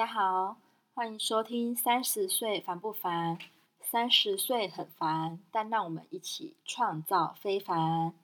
[0.00, 0.56] 大家好，
[0.94, 3.36] 欢迎收听《三十岁烦不烦》？
[3.82, 8.14] 三十岁很烦，但让我们一起创造非凡。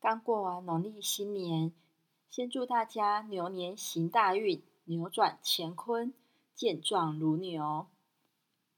[0.00, 1.74] 刚过完农历新年，
[2.30, 6.14] 先祝大家牛年行大运，扭转乾坤，
[6.54, 7.86] 健壮如牛。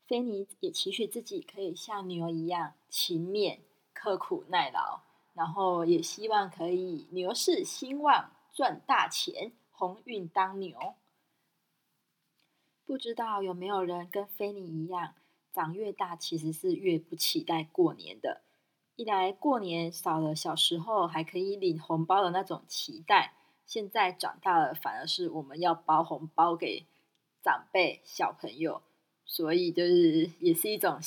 [0.08, 3.60] 菲尼也期许自己可以像牛一样勤勉、
[3.92, 5.02] 刻苦耐劳，
[5.32, 10.96] 然后也希望可以牛市兴旺，赚大钱，鸿运当牛。
[12.84, 15.14] 不知道有没有人跟菲尼一样，
[15.52, 18.42] 长越大其实是越不期待过年的。
[18.96, 26.84] 一来过年少了小时候还可以领红包的那种期待，现在长大了反而是我们要包红包给
[27.40, 28.82] 长辈、小朋友，
[29.24, 30.98] 所以就是也是一种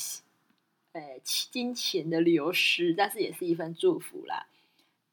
[0.92, 4.48] 呃金钱的流失，但是也是一份祝福啦。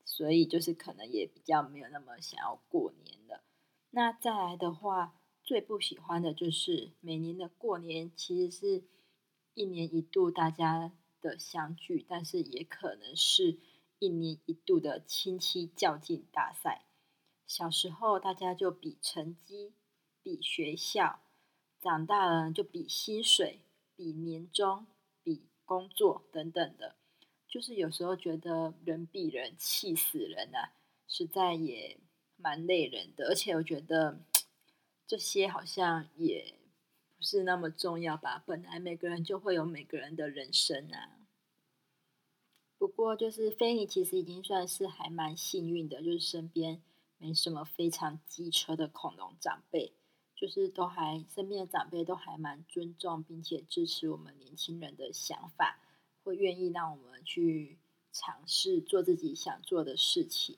[0.05, 3.41] 所以就是可能也比较没有那么想要过年了。
[3.91, 5.13] 那再来的话。
[5.43, 8.83] 最不喜欢的就是每年的过年，其实是
[9.53, 13.59] 一年一度大家的相聚，但是也可能是
[13.99, 16.85] 一年一度的亲戚较劲大赛。
[17.45, 19.73] 小时候大家就比成绩、
[20.23, 21.19] 比学校，
[21.81, 23.59] 长大了就比薪水、
[23.97, 24.87] 比年终、
[25.23, 26.95] 比工作等等的，
[27.49, 30.71] 就是有时候觉得人比人气死人啊，
[31.05, 31.99] 实在也
[32.37, 34.21] 蛮累人的，而且我觉得。
[35.05, 36.55] 这些好像也
[37.15, 38.41] 不是那么重要吧？
[38.45, 41.19] 本来每个人就会有每个人的人生啊。
[42.77, 46.81] 不过，就是菲尼其实已经算是还蛮幸运的，就是身边
[47.17, 49.93] 没什么非常机车的恐龙长辈，
[50.35, 55.79] 就是都还身边的长辈都还蛮尊重并且支持我们年轻人的想法，
[56.23, 57.77] 会愿意让我们去
[58.11, 60.57] 尝试做自己想做的事情。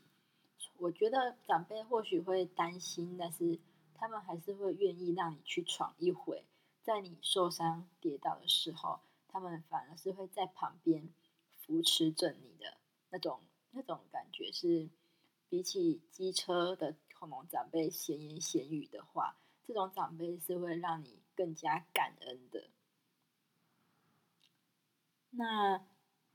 [0.78, 3.60] 我觉得长辈或许会担心，但是。
[3.98, 6.46] 他们还是会愿意让你去闯一回，
[6.84, 11.10] 在你受伤跌倒的时候，他们反而是会在旁边
[11.58, 12.78] 扶持着你的
[13.10, 13.42] 那种
[13.72, 14.90] 那种感觉，是
[15.50, 22.70] 比起机车的恐龙长辈闲言闲语的话，这种长辈是会让你更加感恩的。
[25.32, 25.86] 那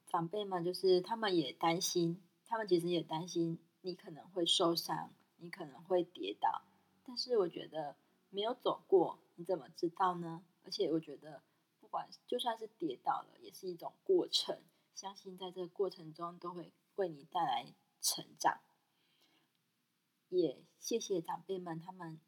[0.07, 6.63] 长辈们就是他们也担心，他们其实也担心你可能会受伤，你可能会跌倒。
[7.11, 7.97] 但是我觉得
[8.29, 10.45] 没有走过，你怎么知道呢？
[10.63, 11.43] 而且我觉得，
[11.81, 14.57] 不管就算是跌倒了，也是一种过程。
[14.95, 18.61] 相信在这个过程中，都会为你带来成长。
[20.29, 22.21] 也谢谢长辈们，他们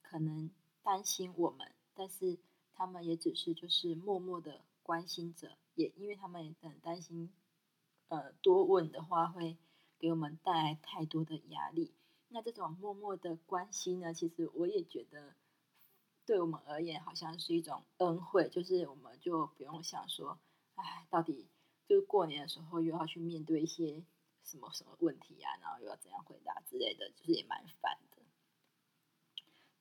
[0.00, 0.50] 可能
[0.82, 2.38] 担心我们，但是
[2.72, 5.58] 他们也只是就是默默的关心着。
[5.74, 7.30] 也因为他们也很担心，
[8.08, 9.58] 呃，多问的话会
[9.98, 11.92] 给我们带来太多的压力。
[12.32, 15.34] 那这种默默的关心呢，其实我也觉得，
[16.24, 20.38] 对我们而言好像是一种恩惠，就是我们就不用想说，
[20.76, 21.48] 哎，到底
[21.88, 24.04] 就是过年的时候又要去面对一些
[24.44, 28.22] 什么什么问题啊，然后又要怎样回答之类的，就是也蛮烦的。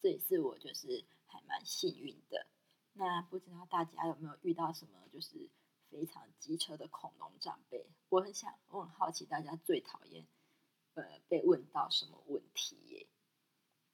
[0.01, 2.47] 这也是我就是还蛮幸运的。
[2.93, 5.49] 那不知道大家有没有遇到什么就是
[5.91, 7.85] 非常机车的恐龙长辈？
[8.09, 10.25] 我很想，我很好奇大家最讨厌。
[10.99, 13.07] 呃，被问到什么问题耶？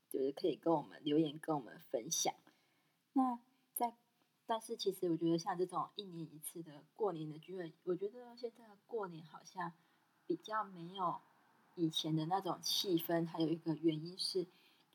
[0.10, 2.34] 就是可以跟我们留言，跟我们分享。
[3.14, 3.40] 那
[3.74, 3.96] 在，
[4.46, 9.74] 但是其实我觉得像这种一年一次的过年的聚会，我觉得现在过年好像
[10.26, 11.20] 比较没有
[11.76, 13.28] 以前的那种气氛。
[13.28, 14.46] 还有一个原因是，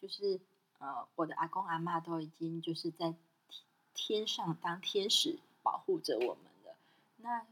[0.00, 0.40] 就是
[0.78, 3.14] 呃，我的阿公阿妈都已经就是在
[3.94, 6.76] 天上当天使保护着我们了。
[7.16, 7.46] 那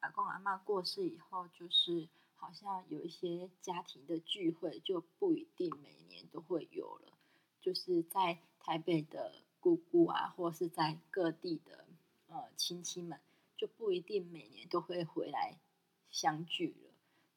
[0.00, 2.08] 阿公阿妈过世以后，就是。
[2.40, 7.12] 好像有一些家庭的聚会就不一定每年都会有了，
[7.60, 11.84] 就是在台北的姑姑啊，或是在各地的
[12.28, 13.20] 呃亲戚们，
[13.58, 15.58] 就不一定每年都会回来
[16.10, 16.90] 相聚了。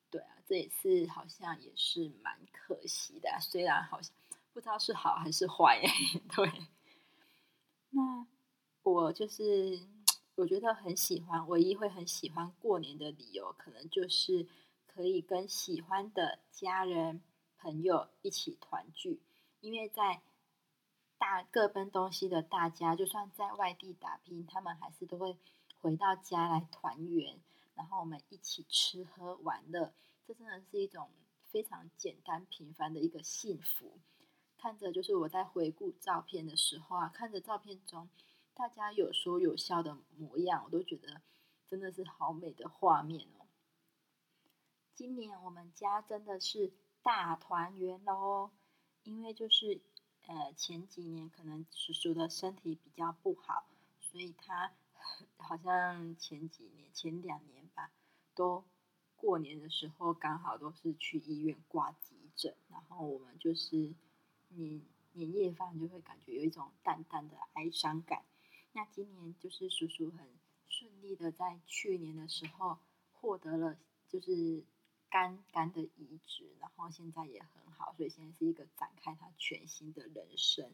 [0.09, 3.29] 对啊，这也是好像也是蛮可惜的。
[3.41, 4.11] 虽然好像
[4.53, 5.81] 不知道是好还是坏，
[6.33, 6.51] 对。
[7.89, 8.25] 那
[8.83, 9.79] 我就是
[10.35, 14.47] 我觉得很喜欢，唯一会很喜欢过年的理由，可能就是。
[14.93, 17.21] 可以跟喜欢的家人、
[17.57, 19.23] 朋友一起团聚，
[19.59, 20.21] 因为在
[21.17, 25.35] 大各奔东西的大家，就算在外地打拼，他们还是都会
[25.79, 27.39] 回到家来团圆，
[27.73, 29.93] 然后我们一起吃喝玩乐，
[30.27, 31.09] 这真的是一种
[31.49, 33.99] 非常简单平凡的一个幸福。
[34.57, 38.07] 看着就是我在回顾照片的时候啊，看着照片中
[38.53, 41.21] 大家有说有笑的模样，我都觉得
[41.67, 43.42] 真的是好美的画面哦。
[44.95, 48.51] 今年我们家真的是大团圆喽，
[49.03, 49.81] 因为就是
[50.27, 53.65] 呃前几年可能叔叔的身体比较不好，
[53.99, 54.71] 所以他
[55.37, 57.91] 好像前几年前两年吧，
[58.35, 58.63] 都
[59.15, 63.95] 过年的时候刚好都是去医院挂急诊，然后我们就是
[64.49, 64.79] 年
[65.13, 68.23] 年夜饭就会感觉有一种淡淡的哀伤感。
[68.73, 70.29] 那今年就是叔叔很
[70.67, 72.77] 顺利的在去年的时候
[73.11, 74.63] 获得了就是
[75.13, 80.73] 肝肝的移植，然后现在也很好，所以现在是一个展开他全新的人生，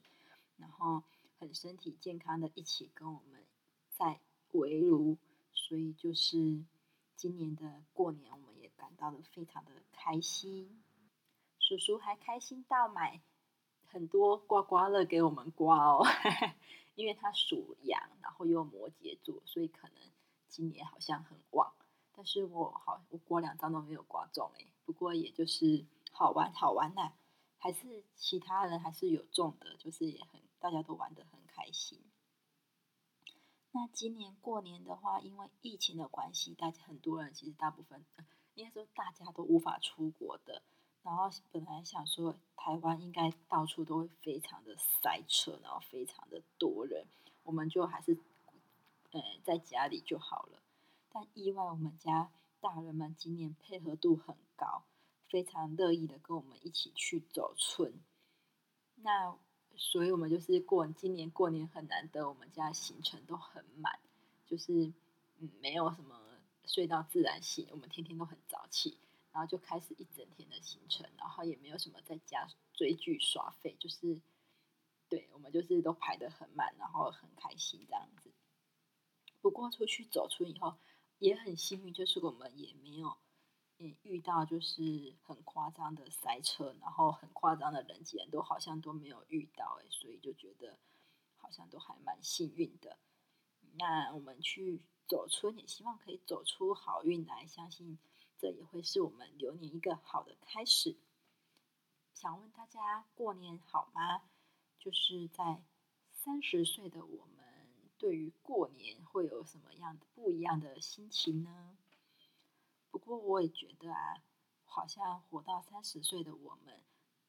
[0.56, 1.03] 然后
[1.38, 3.45] 很身体健康的一起跟我们
[3.89, 4.21] 在
[4.53, 5.18] 围炉，
[5.51, 6.63] 所以就是
[7.18, 10.81] 今年的过年我们也感到了非常的开心，
[11.59, 13.21] 叔叔还开心到买
[13.88, 16.06] 很多刮刮乐给我们刮哦。
[16.95, 19.97] 因为他属羊，然后又摩羯座，所以可能
[20.47, 21.74] 今年好像很旺。
[22.19, 24.66] 但是我好，我刮两张都没有刮中哎。
[24.83, 27.13] 不过也就是好玩好玩呐，
[27.57, 31.98] 还是其他人还是有中的，就是也很大家都玩得很开心。
[33.71, 38.04] 那今年过年的话，因为疫情的关系，大家很多人其实大部分
[38.56, 40.62] 应该说大家都无法出国的。
[41.04, 47.07] 然后本来想说台湾应该到处都会非常的塞车，然后非常的多人，
[47.44, 48.18] 我们就还是，
[49.12, 50.60] 呃，在家里就好了。
[51.11, 54.83] 但意外，我们家大人们今年配合度很高，
[55.27, 57.94] 非常乐意的跟我们一起去走村。
[58.95, 59.35] 那
[59.75, 64.00] 所以，我们就是过今年过年很难得，我们家行程都很满，
[64.45, 64.91] 就是
[65.38, 66.19] 嗯，没有什么
[66.65, 68.97] 睡到自然醒，我们天天都很早起。
[69.31, 74.19] 然后就开始一整天的行程，然后也没有什么在家追剧刷费，就是
[75.07, 78.31] 对我们就是都排的很满，然后很开心这样子。
[79.39, 80.75] 不过出去走出以后
[81.19, 83.16] 也很幸运，就是我们也没有
[83.77, 90.80] 嗯遇到就是很夸张的塞车，然后很夸张的人挤人，都好像都没有遇到哎，所以就觉得
[91.36, 92.98] 好像都还蛮幸运的。
[93.77, 98.00] 那我们去走春，也希望可以走出好运来，相信。
[98.42, 100.95] 这也会是我们流年一个好的开始。
[102.13, 104.22] 想问大家过年好吗？
[104.80, 105.62] 就是在
[106.13, 107.49] 三十岁的我们，
[108.00, 111.78] 对于过年会有什么样的不一样的心情呢？
[112.90, 114.24] 不过我也觉得啊，
[114.63, 116.81] 好像活到三十岁的我们，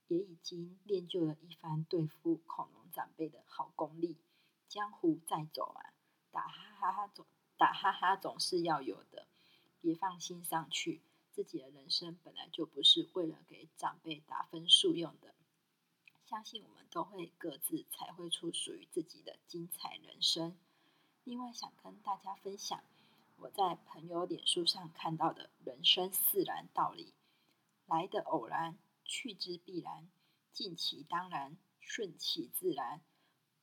[0.06, 4.16] 也已经练就了一番对付恐龙长辈的好功力。
[4.68, 5.92] 江湖再走啊，
[6.30, 7.26] 打哈哈哈总
[7.56, 9.26] 打哈哈总是要有的。
[9.80, 11.02] 别放心上去，
[11.32, 15.34] 自己的人生本来就不是为了给长辈打分数用的。
[16.30, 20.56] 相信我们都会各自才会出属于自己的精彩人生。
[21.24, 22.84] 另外，想跟大家分享
[23.38, 27.12] 我在朋友脸书上看到的人生自然道理：
[27.86, 30.08] 来的偶然，去之必然，
[30.52, 33.00] 尽其当然，顺其自然。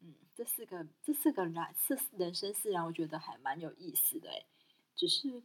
[0.01, 4.45] 嗯，这四个这四个然是人生自然，我觉得还蛮有意思的诶，
[4.93, 5.41] 只是。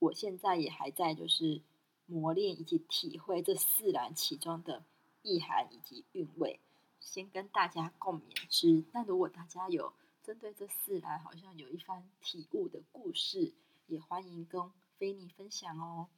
[0.00, 1.62] 我现在也还在，就是
[2.04, 4.84] 磨练以及体会这四然其中的
[5.24, 6.60] 意涵以及韵味，
[7.00, 8.84] 先跟大家共勉之。
[8.92, 9.92] 那如果大家有
[10.22, 13.52] 针对这四栏好像有一番体悟的故事，
[13.86, 16.08] 也欢迎跟菲尼分享哦。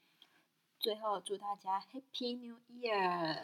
[0.79, 3.39] 最后祝大家 Happy New Year！